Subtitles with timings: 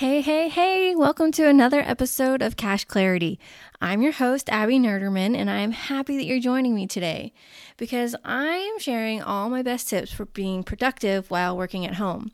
[0.00, 3.38] Hey, hey, hey, welcome to another episode of Cash Clarity.
[3.82, 7.34] I'm your host, Abby Nerderman, and I am happy that you're joining me today
[7.76, 12.30] because I am sharing all my best tips for being productive while working at home.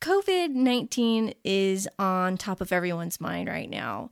[0.00, 4.10] COVID 19 is on top of everyone's mind right now.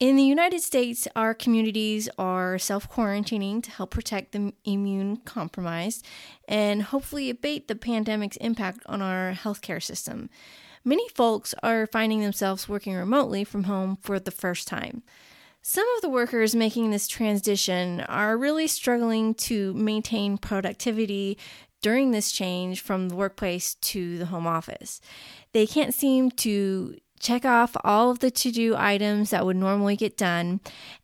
[0.00, 6.06] In the United States, our communities are self quarantining to help protect the immune compromised
[6.48, 10.30] and hopefully abate the pandemic's impact on our healthcare system.
[10.88, 15.02] Many folks are finding themselves working remotely from home for the first time.
[15.60, 21.38] Some of the workers making this transition are really struggling to maintain productivity
[21.82, 25.00] during this change from the workplace to the home office.
[25.50, 29.96] They can't seem to check off all of the to do items that would normally
[29.96, 30.60] get done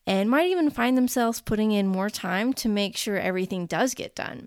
[0.06, 4.14] and might even find themselves putting in more time to make sure everything does get
[4.14, 4.47] done.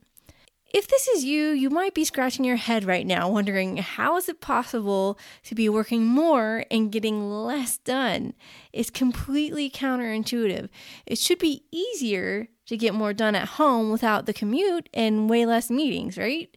[0.76, 4.28] If this is you, you might be scratching your head right now, wondering how is
[4.28, 8.34] it possible to be working more and getting less done?
[8.74, 10.68] It's completely counterintuitive.
[11.06, 15.46] It should be easier to get more done at home without the commute and way
[15.46, 16.54] less meetings, right?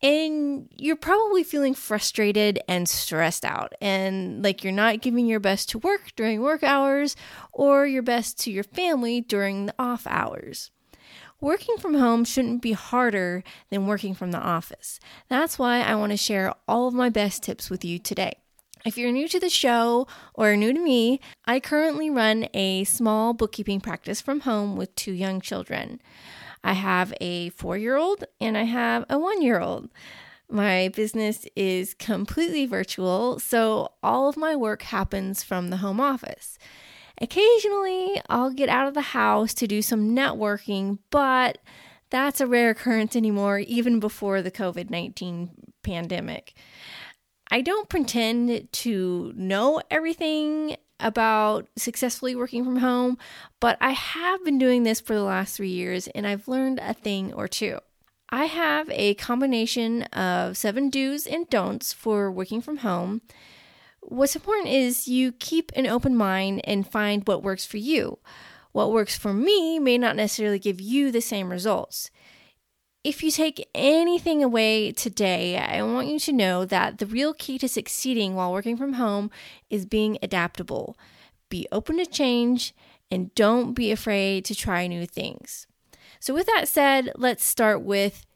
[0.00, 5.68] And you're probably feeling frustrated and stressed out, and like you're not giving your best
[5.70, 7.16] to work during work hours
[7.52, 10.70] or your best to your family during the off hours.
[11.40, 14.98] Working from home shouldn't be harder than working from the office.
[15.28, 18.38] That's why I want to share all of my best tips with you today.
[18.86, 23.34] If you're new to the show or new to me, I currently run a small
[23.34, 26.00] bookkeeping practice from home with two young children.
[26.64, 29.90] I have a four year old and I have a one year old.
[30.48, 36.56] My business is completely virtual, so all of my work happens from the home office.
[37.20, 41.58] Occasionally, I'll get out of the house to do some networking, but
[42.10, 45.50] that's a rare occurrence anymore, even before the COVID 19
[45.82, 46.54] pandemic.
[47.50, 53.18] I don't pretend to know everything about successfully working from home,
[53.60, 56.94] but I have been doing this for the last three years and I've learned a
[56.94, 57.78] thing or two.
[58.30, 63.22] I have a combination of seven do's and don'ts for working from home
[64.08, 68.18] what's important is you keep an open mind and find what works for you.
[68.72, 72.10] What works for me may not necessarily give you the same results.
[73.04, 77.56] If you take anything away today, I want you to know that the real key
[77.58, 79.30] to succeeding while working from home
[79.70, 80.98] is being adaptable.
[81.48, 82.74] Be open to change
[83.10, 85.66] and don't be afraid to try new things.
[86.18, 88.26] So, with that said, let's start with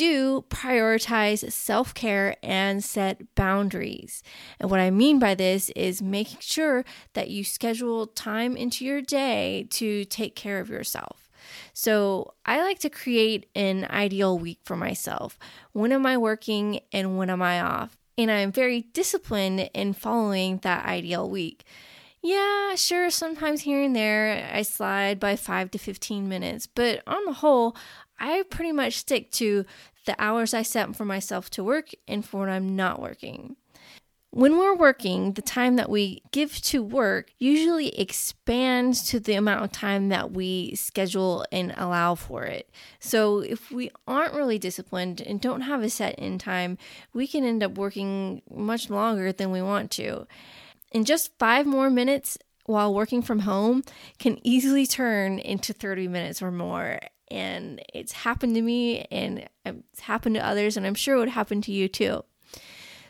[0.00, 4.22] do prioritize self care and set boundaries.
[4.58, 9.02] And what I mean by this is making sure that you schedule time into your
[9.02, 11.28] day to take care of yourself.
[11.74, 15.38] So, I like to create an ideal week for myself.
[15.72, 17.98] When am I working and when am I off?
[18.16, 21.64] And I'm very disciplined in following that ideal week.
[22.22, 27.24] Yeah, sure, sometimes here and there I slide by 5 to 15 minutes, but on
[27.24, 27.74] the whole,
[28.20, 29.64] I pretty much stick to
[30.06, 33.56] the hours I set for myself to work and for when I'm not working.
[34.32, 39.64] When we're working, the time that we give to work usually expands to the amount
[39.64, 42.70] of time that we schedule and allow for it.
[43.00, 46.78] So, if we aren't really disciplined and don't have a set in time,
[47.12, 50.28] we can end up working much longer than we want to.
[50.92, 53.82] In just five more minutes while working from home
[54.20, 60.00] can easily turn into 30 minutes or more and it's happened to me and it's
[60.00, 62.24] happened to others and i'm sure it would happen to you too.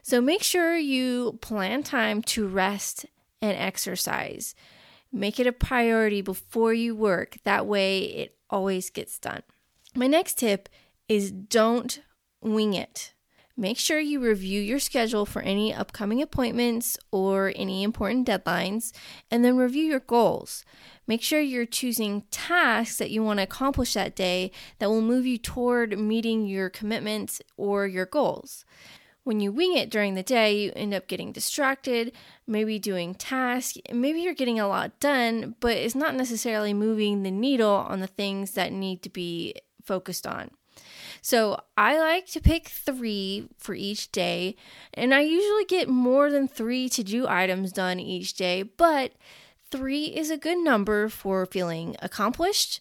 [0.03, 3.06] So make sure you plan time to rest
[3.42, 4.54] and exercise.
[5.12, 7.36] Make it a priority before you work.
[7.44, 9.42] That way it always gets done.
[9.94, 10.69] My next tip
[11.09, 12.00] is don't
[12.41, 13.12] wing it
[13.60, 18.91] Make sure you review your schedule for any upcoming appointments or any important deadlines,
[19.31, 20.65] and then review your goals.
[21.06, 25.26] Make sure you're choosing tasks that you want to accomplish that day that will move
[25.26, 28.65] you toward meeting your commitments or your goals.
[29.25, 32.12] When you wing it during the day, you end up getting distracted,
[32.47, 37.30] maybe doing tasks, maybe you're getting a lot done, but it's not necessarily moving the
[37.30, 39.54] needle on the things that need to be
[39.84, 40.51] focused on.
[41.22, 44.57] So I like to pick three for each day,
[44.95, 49.13] and I usually get more than three to do items done each day, but
[49.71, 52.81] three is a good number for feeling accomplished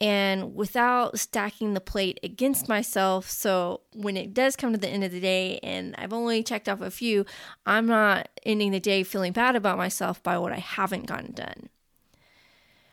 [0.00, 3.28] and without stacking the plate against myself.
[3.28, 6.68] So when it does come to the end of the day and I've only checked
[6.68, 7.26] off a few,
[7.66, 11.68] I'm not ending the day feeling bad about myself by what I haven't gotten done.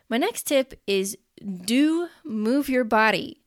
[0.10, 1.18] My next tip is
[1.64, 3.42] do move your body.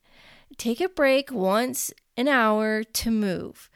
[0.57, 3.69] Take a break once an hour to move.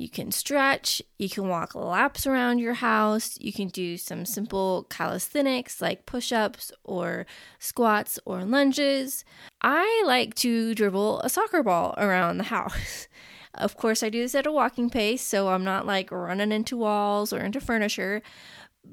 [0.00, 4.86] You can stretch, you can walk laps around your house, you can do some simple
[4.88, 7.26] calisthenics like push ups or
[7.58, 9.26] squats or lunges.
[9.60, 13.08] I like to dribble a soccer ball around the house.
[13.52, 16.76] Of course, I do this at a walking pace, so I'm not like running into
[16.76, 18.22] walls or into furniture.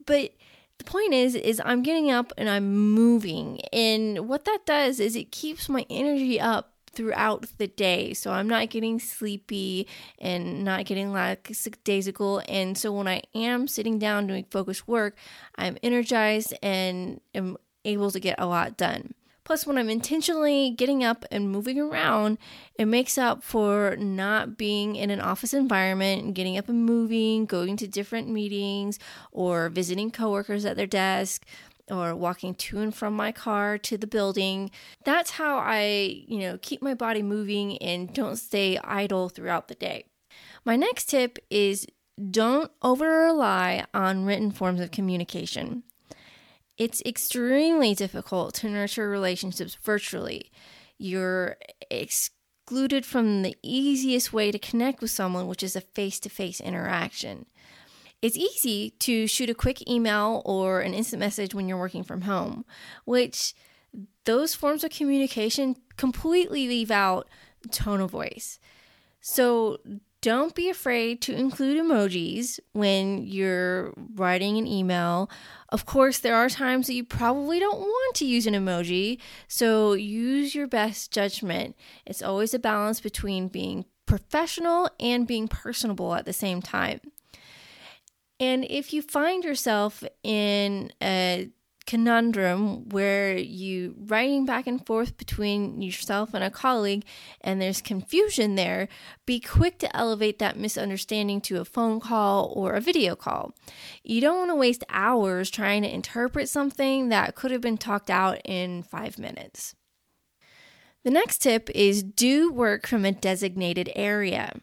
[0.07, 0.33] But
[0.79, 3.61] the point is is I'm getting up and I'm moving.
[3.71, 8.13] And what that does is it keeps my energy up throughout the day.
[8.13, 9.87] So I'm not getting sleepy
[10.19, 12.41] and not getting lackadaisical.
[12.49, 15.15] And so when I am sitting down doing focused work,
[15.55, 17.55] I'm energized and am
[17.85, 19.13] able to get a lot done.
[19.43, 22.37] Plus, when I'm intentionally getting up and moving around,
[22.75, 27.45] it makes up for not being in an office environment and getting up and moving,
[27.45, 28.99] going to different meetings,
[29.31, 31.45] or visiting coworkers at their desk,
[31.89, 34.71] or walking to and from my car to the building.
[35.03, 39.75] That's how I, you know, keep my body moving and don't stay idle throughout the
[39.75, 40.05] day.
[40.65, 41.87] My next tip is
[42.31, 45.83] don't over rely on written forms of communication.
[46.77, 50.51] It's extremely difficult to nurture relationships virtually.
[50.97, 51.57] You're
[51.89, 56.59] excluded from the easiest way to connect with someone, which is a face to face
[56.59, 57.45] interaction.
[58.21, 62.21] It's easy to shoot a quick email or an instant message when you're working from
[62.21, 62.65] home,
[63.05, 63.53] which
[64.25, 67.27] those forms of communication completely leave out
[67.71, 68.59] tone of voice.
[69.21, 69.77] So
[70.21, 75.29] don't be afraid to include emojis when you're writing an email.
[75.69, 79.93] Of course, there are times that you probably don't want to use an emoji, so
[79.93, 81.75] use your best judgment.
[82.05, 86.99] It's always a balance between being professional and being personable at the same time.
[88.39, 91.49] And if you find yourself in a
[91.87, 97.05] conundrum where you writing back and forth between yourself and a colleague
[97.39, 98.89] and there's confusion there
[99.25, 103.55] be quick to elevate that misunderstanding to a phone call or a video call.
[104.03, 108.09] You don't want to waste hours trying to interpret something that could have been talked
[108.09, 109.73] out in 5 minutes.
[111.05, 114.59] The next tip is do work from a designated area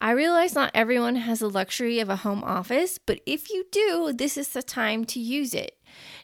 [0.00, 4.12] I realize not everyone has the luxury of a home office, but if you do,
[4.12, 5.76] this is the time to use it.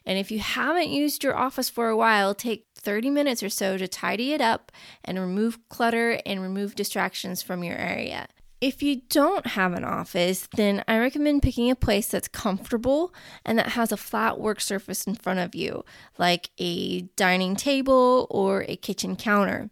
[0.05, 3.77] And if you haven't used your office for a while, take 30 minutes or so
[3.77, 4.71] to tidy it up
[5.03, 8.27] and remove clutter and remove distractions from your area.
[8.61, 13.13] If you don't have an office, then I recommend picking a place that's comfortable
[13.43, 15.83] and that has a flat work surface in front of you,
[16.17, 19.69] like a dining table or a kitchen counter.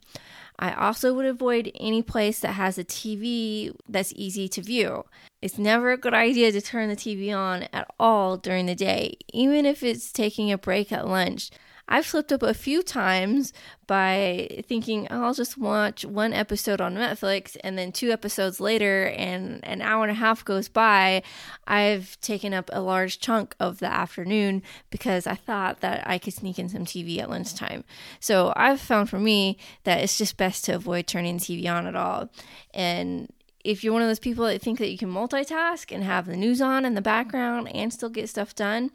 [0.60, 5.06] I also would avoid any place that has a TV that's easy to view.
[5.42, 9.18] It's never a good idea to turn the TV on at all during the day,
[9.34, 11.50] even if it's taking a break at lunch.
[11.88, 13.54] I've slipped up a few times
[13.88, 19.08] by thinking oh, I'll just watch one episode on Netflix and then two episodes later
[19.08, 21.24] and an hour and a half goes by
[21.68, 26.34] I've taken up a large chunk of the afternoon because I thought that I could
[26.34, 27.84] sneak in some TV at lunchtime.
[28.20, 31.96] So I've found for me that it's just best to avoid turning TV on at
[31.96, 32.30] all.
[32.74, 33.32] And
[33.64, 36.36] if you're one of those people that think that you can multitask and have the
[36.36, 38.92] news on in the background and still get stuff done,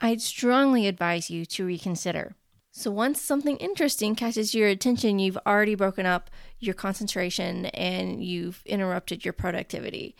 [0.00, 2.34] I'd strongly advise you to reconsider.
[2.70, 6.30] So, once something interesting catches your attention, you've already broken up
[6.60, 10.14] your concentration and you've interrupted your productivity.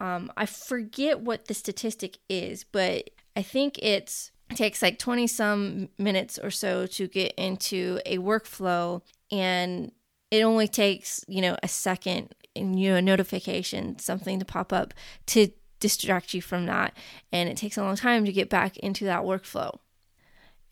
[0.00, 5.88] Um, I forget what the statistic is, but I think it takes like 20 some
[5.98, 9.92] minutes or so to get into a workflow and
[10.30, 14.72] it only takes you know a second and you know a notification something to pop
[14.72, 14.92] up
[15.24, 15.48] to
[15.82, 16.96] distract you from that.
[17.30, 19.78] And it takes a long time to get back into that workflow.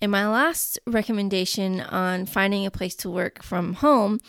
[0.00, 4.21] And my last recommendation on finding a place to work from home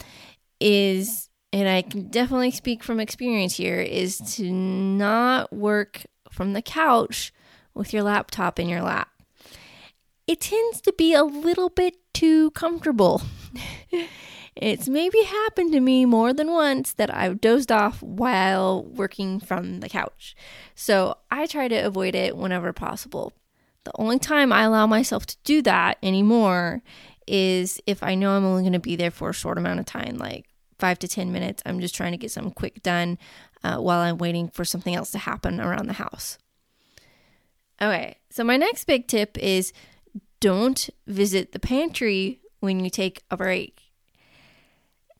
[0.60, 6.62] is, and I can definitely speak from experience here, is to not work from the
[6.62, 7.32] couch
[7.74, 9.08] with your laptop in your lap.
[10.28, 13.22] It tends to be a little bit too comfortable.
[14.56, 19.80] It's maybe happened to me more than once that I've dozed off while working from
[19.80, 20.36] the couch.
[20.76, 23.34] So I try to avoid it whenever possible.
[23.86, 26.82] The only time I allow myself to do that anymore
[27.28, 29.86] is if I know I'm only going to be there for a short amount of
[29.86, 30.46] time, like
[30.82, 31.64] five to 10 minutes.
[31.66, 33.18] I'm just trying to get something quick done
[33.64, 36.38] uh, while I'm waiting for something else to happen around the house.
[37.82, 39.72] Okay, so my next big tip is
[40.40, 43.81] don't visit the pantry when you take a break.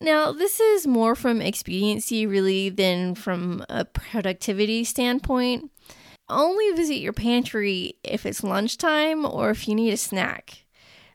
[0.02, 5.70] Now, this is more from expediency, really, than from a productivity standpoint.
[6.28, 10.64] Only visit your pantry if it's lunchtime or if you need a snack.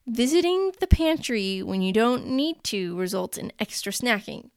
[0.07, 4.51] Visiting the pantry when you don't need to results in extra snacking.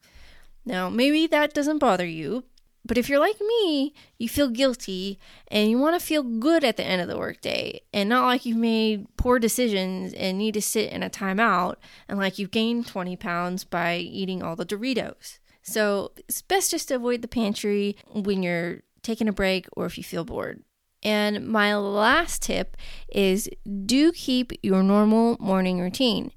[0.65, 2.45] Now, maybe that doesn't bother you,
[2.85, 5.19] But if you're like me, you feel guilty
[5.49, 8.47] and you want to feel good at the end of the workday and not like
[8.47, 11.77] you've made poor decisions and need to sit in a timeout
[12.09, 15.39] and like you've gained 20 pounds by eating all the Doritos.
[15.63, 19.99] So it's best just to avoid the pantry when you're taking a break or if
[19.99, 20.63] you feel bored.
[21.03, 22.77] And my last tip
[23.09, 23.49] is
[23.87, 26.33] do keep your normal morning routine.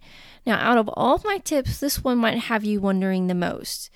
[0.46, 3.90] Now, out of all of my tips, this one might have you wondering the most.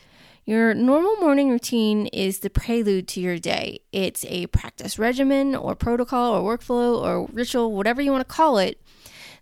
[0.48, 3.82] Your normal morning routine is the prelude to your day.
[3.92, 8.58] It's a practice regimen or protocol or workflow or ritual, whatever you want to call
[8.58, 8.82] it,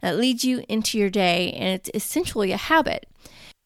[0.01, 3.07] that leads you into your day, and it's essentially a habit.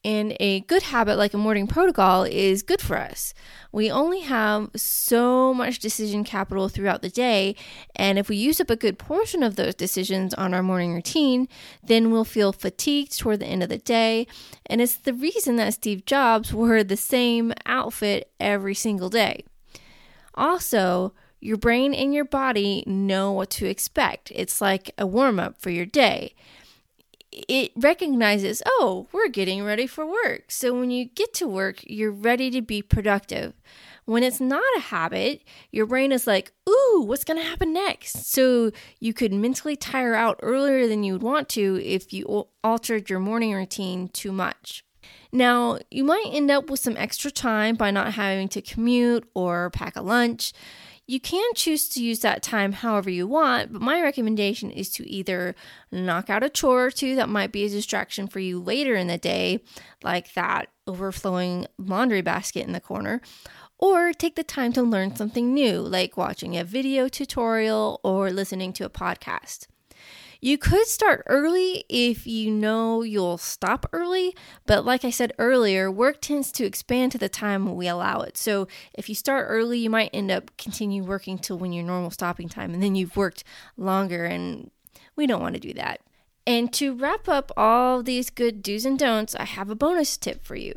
[0.05, 3.33] And a good habit like a morning protocol is good for us.
[3.73, 7.57] We only have so much decision capital throughout the day,
[7.97, 11.49] and if we use up a good portion of those decisions on our morning routine,
[11.83, 14.25] then we'll feel fatigued toward the end of the day.
[14.67, 19.43] And it's the reason that Steve Jobs wore the same outfit every single day.
[20.33, 24.31] Also, your brain and your body know what to expect.
[24.33, 26.35] It's like a warm up for your day
[27.31, 30.51] it recognizes, oh, we're getting ready for work.
[30.51, 33.53] So when you get to work, you're ready to be productive.
[34.05, 38.31] When it's not a habit, your brain is like, ooh, what's going to happen next?
[38.31, 43.09] So you could mentally tire out earlier than you would want to if you altered
[43.09, 44.83] your morning routine too much.
[45.31, 49.69] Now, you might end up with some extra time by not having to commute or
[49.69, 50.53] pack a lunch.
[51.09, 55.09] You can choose to use that time however you want, but my recommendation is to
[55.09, 55.55] either
[55.91, 59.07] knock out a chore or two that might be a distraction for you later in
[59.07, 59.63] the day,
[60.03, 63.21] like that overflowing laundry basket in the corner,
[63.79, 68.71] or take the time to learn something new, like watching a video tutorial or listening
[68.73, 69.65] to a podcast.
[70.41, 74.33] You could start early if you know you'll stop early,
[74.65, 78.37] but like I said earlier, work tends to expand to the time we allow it.
[78.37, 82.09] So if you start early, you might end up continue working till when your normal
[82.09, 83.43] stopping time and then you've worked
[83.75, 84.71] longer and
[85.17, 85.99] we don't want to do that.
[86.47, 90.45] And to wrap up all these good do's and don'ts, I have a bonus tip
[90.45, 90.73] for you.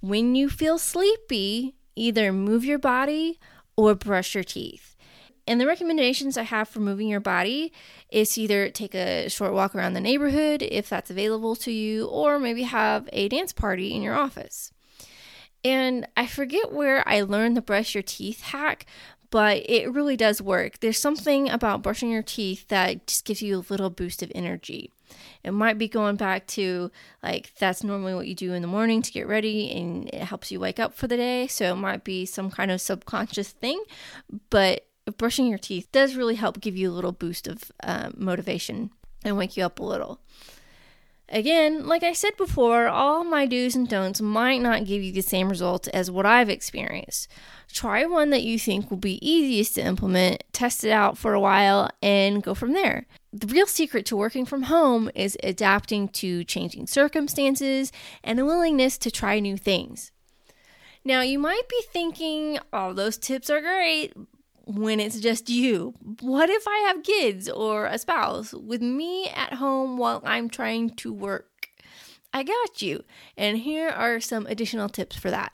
[0.00, 3.38] When you feel sleepy, either move your body
[3.76, 4.89] or brush your teeth.
[5.46, 7.72] And the recommendations I have for moving your body
[8.10, 12.38] is either take a short walk around the neighborhood if that's available to you, or
[12.38, 14.72] maybe have a dance party in your office.
[15.64, 18.86] And I forget where I learned the brush your teeth hack,
[19.30, 20.80] but it really does work.
[20.80, 24.90] There's something about brushing your teeth that just gives you a little boost of energy.
[25.42, 26.90] It might be going back to
[27.22, 30.50] like that's normally what you do in the morning to get ready and it helps
[30.52, 31.46] you wake up for the day.
[31.46, 33.82] So it might be some kind of subconscious thing,
[34.50, 34.86] but
[35.16, 38.90] brushing your teeth does really help give you a little boost of uh, motivation
[39.24, 40.20] and wake you up a little.
[41.32, 45.20] Again, like I said before, all my do's and don'ts might not give you the
[45.20, 47.28] same results as what I've experienced.
[47.72, 51.40] Try one that you think will be easiest to implement, test it out for a
[51.40, 53.06] while, and go from there.
[53.32, 57.92] The real secret to working from home is adapting to changing circumstances
[58.24, 60.10] and a willingness to try new things.
[61.04, 64.14] Now, you might be thinking, oh, those tips are great,
[64.76, 65.94] when it's just you?
[66.20, 70.90] What if I have kids or a spouse with me at home while I'm trying
[70.96, 71.68] to work?
[72.32, 73.04] I got you.
[73.36, 75.52] And here are some additional tips for that.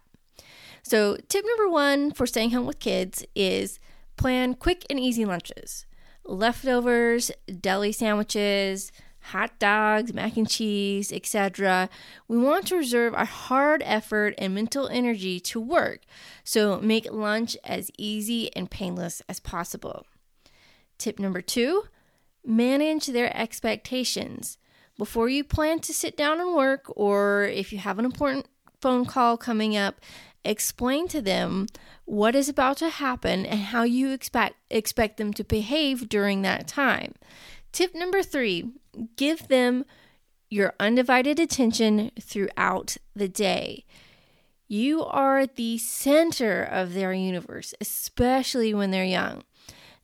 [0.83, 3.81] So, tip number one for staying home with kids is
[4.17, 5.87] plan quick and easy lunches.
[6.25, 7.31] Leftovers,
[7.61, 8.93] deli sandwiches,
[9.27, 11.89] hot dogs, mac and cheese, etc.
[12.29, 16.03] We want to reserve our hard effort and mental energy to work,
[16.45, 20.07] so make lunch as easy and painless as possible.
[20.99, 21.85] Tip number two
[22.45, 24.59] manage their expectations.
[24.97, 28.47] Before you plan to sit down and work, or if you have an important
[28.81, 30.01] phone call coming up,
[30.45, 31.67] explain to them
[32.05, 36.69] what is about to happen and how you expect expect them to behave during that
[36.69, 37.15] time.
[37.73, 38.71] Tip number 3
[39.17, 39.85] give them
[40.49, 43.85] your undivided attention throughout the day.
[44.69, 49.43] You are the center of their universe, especially when they're young.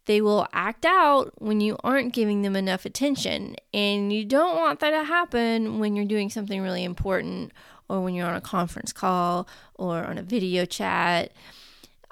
[0.06, 4.80] They will act out when you aren't giving them enough attention, and you don't want
[4.80, 7.52] that to happen when you're doing something really important
[7.88, 11.32] or when you're on a conference call or on a video chat.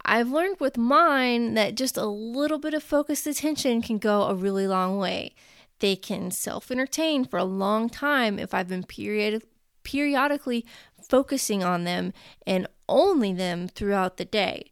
[0.05, 4.35] I've learned with mine that just a little bit of focused attention can go a
[4.35, 5.35] really long way.
[5.81, 9.45] They can self entertain for a long time if I've been period-
[9.83, 10.65] periodically
[11.09, 12.13] focusing on them
[12.47, 14.71] and only them throughout the day.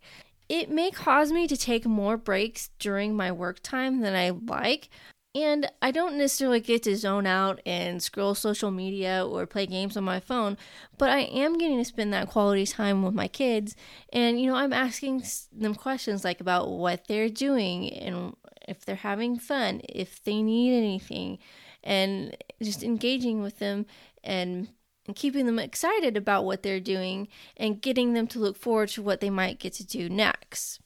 [0.49, 4.88] It may cause me to take more breaks during my work time than I like,
[5.35, 9.97] And I don't necessarily get to zone out and scroll social media or play games
[9.97, 10.57] on my phone,
[10.97, 13.77] but I am getting to spend that quality time with my kids.
[14.12, 15.23] And, you know, I'm asking
[15.53, 18.35] them questions like about what they're doing and
[18.69, 21.39] if they're having fun, if they need anything,
[21.83, 23.87] and just engaging with them
[24.23, 24.69] and
[25.15, 29.21] keeping them excited about what they're doing and getting them to look forward to what
[29.21, 30.81] they might get to do next.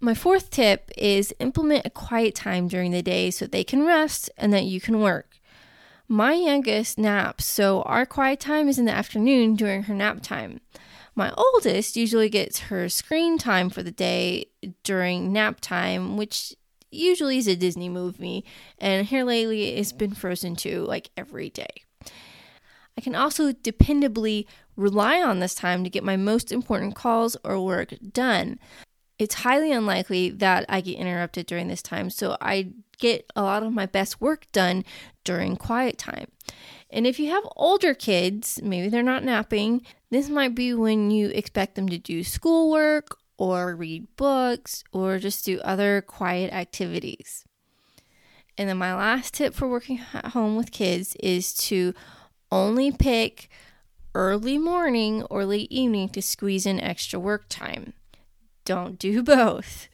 [0.00, 4.30] My fourth tip is implement a quiet time during the day so they can rest
[4.36, 5.36] and that you can work.
[6.08, 10.60] My youngest naps, so our quiet time is in the afternoon during her nap time.
[11.14, 14.46] My oldest usually gets her screen time for the day
[14.82, 16.54] during nap time, which
[16.90, 18.44] usually is a Disney movie,
[18.78, 21.84] and here lately it's been Frozen 2 like every day.
[22.96, 27.64] I can also dependably rely on this time to get my most important calls or
[27.64, 28.58] work done
[29.20, 32.08] it's highly unlikely that I get interrupted during this time.
[32.08, 34.82] So I get a lot of my best work done
[35.24, 36.28] during quiet time.
[36.88, 41.28] And if you have older kids, maybe they're not napping, this might be when you
[41.28, 47.44] expect them to do schoolwork or read books or just do other quiet activities.
[48.56, 51.94] And then my last tip for working at home with kids is to
[52.52, 53.48] only pick
[54.14, 57.94] early morning or late evening to squeeze in extra work time
[58.70, 59.88] don't do both.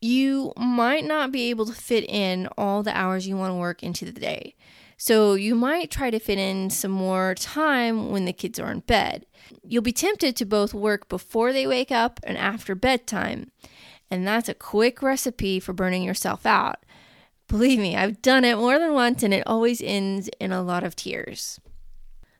[0.00, 3.82] You might not be able to fit in all the hours you want to work
[3.82, 4.54] into the day.
[5.04, 8.78] So you might try to fit in some more time when the kids are in
[8.78, 9.26] bed.
[9.64, 13.50] You'll be tempted to both work before they wake up and after bedtime.
[14.12, 16.86] And that's a quick recipe for burning yourself out.
[17.48, 20.84] Believe me, I've done it more than once and it always ends in a lot
[20.84, 21.58] of tears.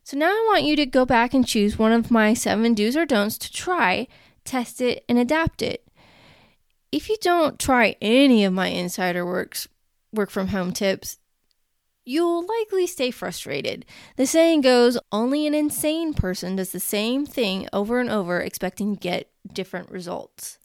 [0.04, 2.96] So now I want you to go back and choose one of my seven do's
[2.96, 4.06] or don'ts to try
[4.44, 5.84] test it, and adapt it.
[6.92, 9.66] If you don't try any of my insider works
[10.12, 11.18] work from home tips,
[12.04, 13.84] you'll likely stay frustrated.
[14.16, 18.94] The saying goes, only an insane person does the same thing over and over expecting
[18.94, 20.58] to get different results.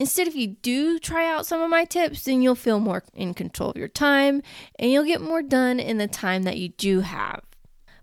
[0.00, 3.32] Instead, if you do try out some of my tips, then you'll feel more in
[3.32, 4.42] control of your time
[4.78, 7.42] and you'll get more done in the time that you do have.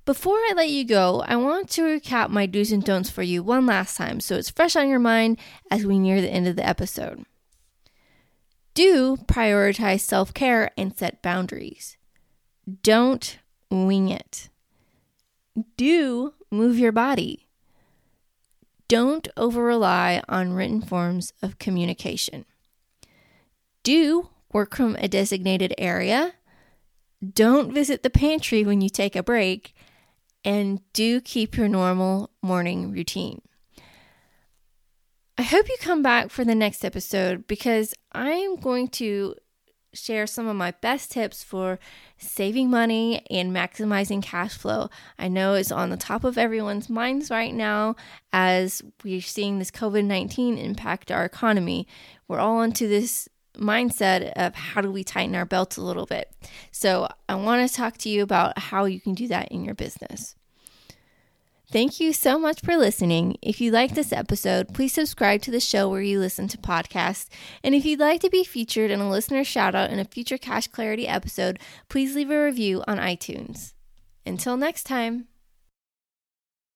[0.06, 3.44] Before I let you go, I want to recap my do's and don'ts for you
[3.44, 5.38] one last time so it's fresh on your mind
[5.70, 7.26] as we near the end of the episode.
[8.74, 11.98] Do prioritize self care and set boundaries.
[12.84, 14.50] Don't wing it.
[15.78, 17.48] Do move your body.
[18.88, 22.46] Don't over rely on written forms of communication.
[23.84, 26.34] Do work from a designated area.
[27.34, 29.74] Don't visit the pantry when you take a break
[30.44, 33.42] and do keep your normal morning routine.
[35.38, 39.36] I hope you come back for the next episode because I'm going to
[39.94, 41.80] share some of my best tips for
[42.18, 44.90] saving money and maximizing cash flow.
[45.20, 47.96] I know it's on the top of everyone's minds right now
[48.32, 51.88] as we're seeing this COVID 19 impact our economy.
[52.28, 53.28] We're all into this
[53.58, 56.32] mindset of how do we tighten our belts a little bit.
[56.72, 59.76] So, I want to talk to you about how you can do that in your
[59.76, 60.36] business.
[61.72, 63.38] Thank you so much for listening.
[63.42, 67.30] If you like this episode, please subscribe to the show where you listen to podcasts.
[67.64, 70.38] And if you'd like to be featured in a listener shout out in a future
[70.38, 73.72] Cash Clarity episode, please leave a review on iTunes.
[74.26, 75.28] Until next time.